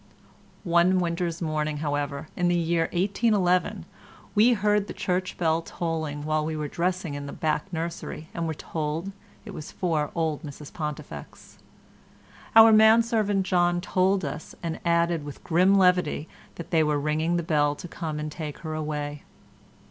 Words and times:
One 0.63 0.97
winter's 0.97 1.43
morning, 1.43 1.77
however, 1.77 2.27
in 2.35 2.47
the 2.47 2.55
year 2.57 2.89
1811, 2.91 3.85
we 4.33 4.53
heard 4.53 4.87
the 4.87 4.95
church 4.95 5.37
bell 5.37 5.61
tolling 5.61 6.23
while 6.23 6.43
we 6.43 6.55
were 6.57 6.67
dressing 6.67 7.13
in 7.13 7.27
the 7.27 7.31
back 7.31 7.71
nursery 7.71 8.27
and 8.33 8.47
were 8.47 8.55
told 8.55 9.11
it 9.45 9.53
was 9.53 9.71
for 9.71 10.09
old 10.15 10.41
Mrs 10.41 10.73
Pontifex. 10.73 11.59
Our 12.55 12.71
man 12.71 13.03
servant 13.03 13.45
John 13.45 13.79
told 13.79 14.25
us 14.25 14.55
and 14.63 14.79
added 14.83 15.23
with 15.23 15.43
grim 15.43 15.75
levity 15.75 16.27
that 16.55 16.71
they 16.71 16.81
were 16.83 16.99
ringing 16.99 17.35
the 17.37 17.43
bell 17.43 17.75
to 17.75 17.87
come 17.87 18.17
and 18.17 18.31
take 18.31 18.57
her 18.65 18.73
away. 18.73 19.21